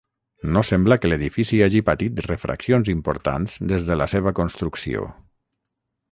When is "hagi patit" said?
1.65-2.21